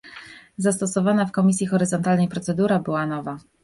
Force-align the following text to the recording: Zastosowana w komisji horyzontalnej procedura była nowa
Zastosowana 0.57 1.25
w 1.25 1.31
komisji 1.31 1.67
horyzontalnej 1.67 2.27
procedura 2.27 2.79
była 2.79 3.05
nowa 3.05 3.37